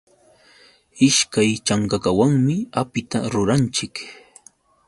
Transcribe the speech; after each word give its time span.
Ishkay 1.07 1.49
chankakawanmi 1.65 2.55
apita 2.81 3.17
ruranchik. 3.33 3.95